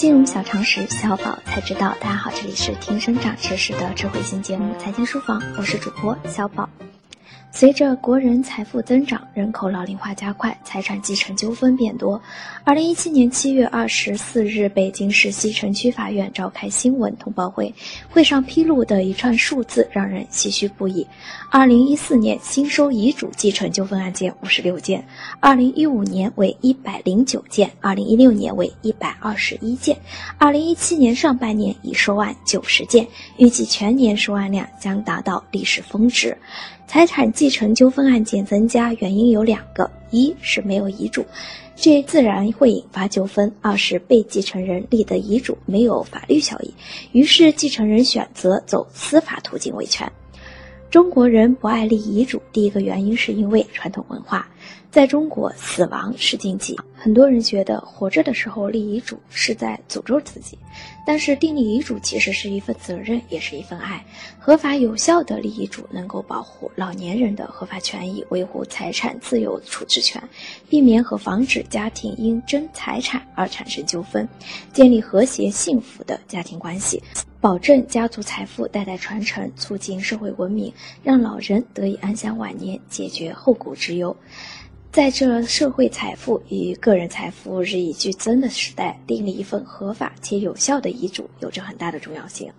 [0.00, 1.94] 金融小常识，小宝才知道。
[2.00, 6.70] 大家好，这里是听生长知识的智慧型节目《财经书房》，我是主播小宝。
[7.52, 12.22] 随着国人财富增长，人口老龄化加快，财产继承纠纷变多。
[12.62, 17.74] 二零一七年七月二十四日，北京市西城区法院召开新闻通报会，
[18.08, 21.04] 会上披露的一串数字让人唏嘘不已。
[21.50, 25.04] 二零一四年新收遗嘱继承纠纷案件五十六件，
[25.40, 29.98] 二零一五年为一百零九件，二零一六年为一百二十一件，
[30.38, 36.38] 二零一七年上半年已收案九十件，预计全年收案量将达到历史峰值。
[36.86, 41.24] 财产继承纠纷案件增加原因有两个：一是没有遗嘱，
[41.74, 46.72] 这自然会引发纠纷；二是被继承人立的遗嘱没有法律效益，
[47.12, 50.10] 于是继承人选择走司法途径维权。
[50.90, 54.48] 中国人不爱立遗嘱，第一个原因是因为传统文化。
[54.90, 60.58] 在中国，死亡是禁忌，很多人觉得活着的时候立遗嘱是在诅咒自己。
[61.06, 64.04] 但是订立遗嘱其实是一份责任，也是一份爱。
[64.40, 70.20] 合法有效的立遗嘱能够保护老年人的合法权益，维护财产自由处置权，
[70.68, 74.28] 避免和防止家庭因争财产而产生纠纷，
[74.72, 77.00] 建立和谐幸福的家庭关系，
[77.40, 80.70] 保证家族财富代代传承，促进社会文明，
[81.02, 84.14] 让老人得以安享晚年，解决后顾之忧。
[84.92, 92.52] 在这社会财富与个人财富日益俱增的时代，订立一份合法且有效的遗嘱有着很大的重要性。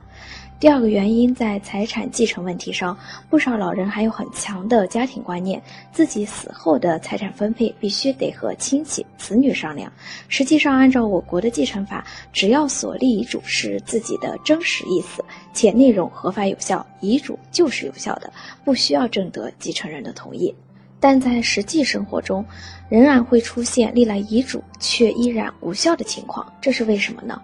[0.60, 2.96] 第二个原因，在财产继承问题上，
[3.32, 5.60] 不少老人还有很强的家庭观念，
[5.92, 9.92] 自己死后的财产分配必须得和亲戚、子女商量。
[10.28, 18.32] 实际上，按照我国的继承法，只要所立遗嘱是自己的真实意思，且内容合法有效，遗嘱就是有效的，
[18.64, 20.54] 不需要征得继承人的同意。
[21.00, 22.46] 但在实际生活中，
[22.88, 27.42] 仍然会出现立了遗嘱却依然无效的情况，这是为什么呢？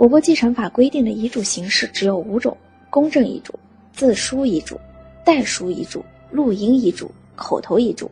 [0.00, 2.56] 我国继承法规定的遗嘱形式只有五种：
[2.88, 3.52] 公证遗嘱、
[3.92, 4.80] 自书遗嘱、
[5.26, 8.10] 代书遗嘱、录音遗嘱、口头遗嘱。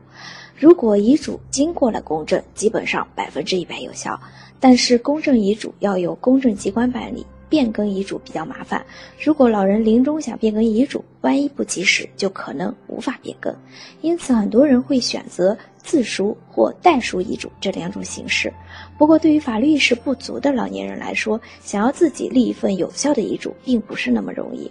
[0.54, 4.21] 如果遗嘱经过了公证，基本上百分之一百有效，
[4.60, 7.25] 但是公证遗嘱要由公证机关办理。
[7.48, 8.84] 变更遗嘱比较麻烦，
[9.19, 13.54] 如果老人临终想变更遗嘱，万一不及时，就可能无法变更。
[14.00, 18.53] 因此，很多人会选择自书或代书遗嘱这两种形式。
[18.97, 24.70] 不过，对于法律意识不足的老年人来说，想要自己立一份有效的遗嘱，并不是那么容易。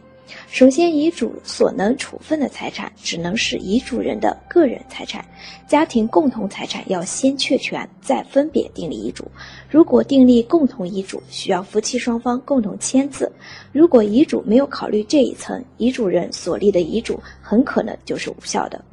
[0.50, 5.26] 首先，遗嘱所能处分的财产只能是遗嘱人的个人财产，
[5.68, 9.26] 家庭共同财产要先确权，再分别订立遗嘱。
[9.70, 13.32] 如果订立共同遗嘱，需要夫妻双方共同签字。
[13.72, 18.84] 如果遗嘱没有考虑这一层，遗嘱人所立的遗嘱很可能就是无效的。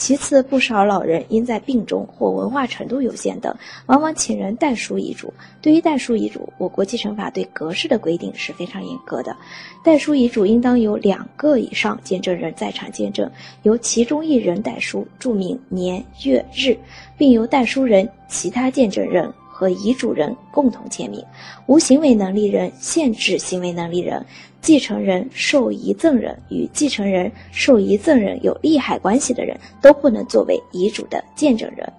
[0.00, 5.30] 其次，不少老人因在病中或文化程度有限等，往往请人代书遗嘱。
[5.60, 9.36] 对于代书遗嘱，我国继承法对格式的规定是非常严格的。
[9.84, 13.30] 代书遗嘱应当有两个以上见证人在场见证，
[13.62, 16.74] 由其中一人代书，注明年月日，
[17.18, 19.30] 并由代书人、其他见证人。
[19.60, 21.22] 和遗嘱人共同签名，
[21.66, 24.24] 无行为能力人、限制行为能力人、
[24.62, 31.92] 继承人、受遗赠人与继承人、受遗赠人有利害关系的人都不能作为遗嘱的见证人。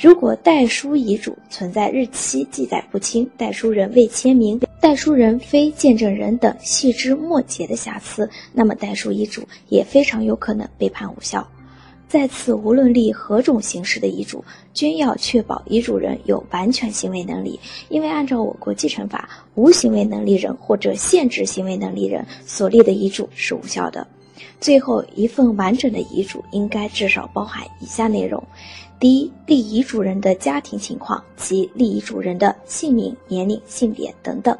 [0.00, 11.46] 如果代书遗嘱存在日期记载不清、代书人未签名、代书人非见证人等细枝末节的瑕疵，那么代书遗嘱也非常有可能被判无效。
[12.14, 17.58] 再次，无论立何种形式的遗嘱，均要确保遗嘱人有完全行为能力。
[17.88, 24.06] 因为按照我国继承法，无行为能力人或者限制行为能力人所立的遗嘱是无效的。
[24.60, 28.40] 最后，一份完整的遗嘱应该至少包含以下内容：
[29.00, 34.54] 第一，立遗嘱人的家庭情况及立遗嘱人的姓名、年龄、性别等等；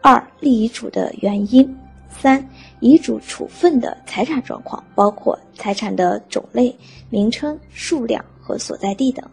[0.00, 1.76] 二，立遗嘱的原因。
[2.20, 2.48] 三、
[2.80, 6.74] 遗嘱处分的财产状况，包括财产的种类、
[7.10, 9.24] 名称、数量和所在地等。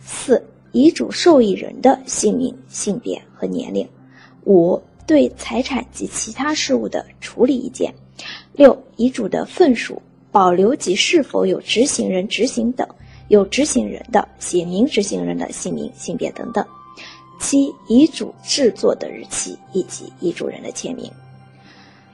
[0.00, 3.88] 四、遗嘱受益人的姓名、性别和年龄。
[4.44, 7.94] 五、对财产及其他事务的处理意见。
[8.52, 12.86] 六、遗嘱的份数、保留及是否有执行人执行等。
[13.28, 16.66] 有执行人的写明执行人的姓名、性别等等。
[17.40, 21.10] 七、遗嘱制作的日期以及遗嘱人的签名。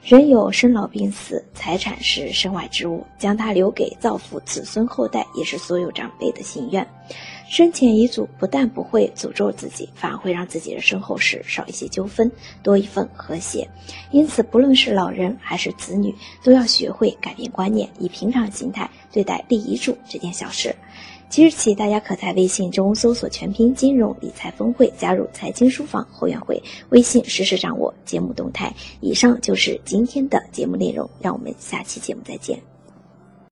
[0.01, 6.87] 人有生老病死，财产是身外之物，将它留给造福子孙后代，也是所有长辈的心愿。
[7.47, 12.31] 生前遗嘱不但不会诅咒自己，反而会让自己的身后事少一些纠纷，
[12.63, 13.67] 多一份和谐。
[14.09, 20.73] 因此，不论是老人还是子女，都要学会改变观念，以平常心态对待立遗嘱这件小事。
[21.29, 28.73] 即日起，大家可在微信中搜索全拼“金融理财峰会”，加入财经书房后援会，微信实时掌握节目动态。
[28.99, 32.68] 以上就是今天的节目内容，让我们下期节目再见。